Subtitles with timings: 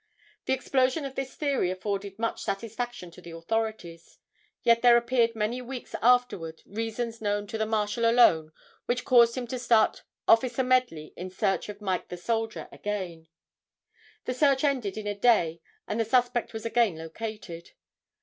[0.45, 4.17] The explosion of this theory afforded much satisfaction to the authorities.
[4.63, 8.51] Yet there appeared many weeks afterward reasons known to the Marshal alone
[8.87, 13.27] which caused him to start Officer Medley in search of "Mike the Soldier" again.
[14.25, 17.73] The search ended in a day and the suspect was again located.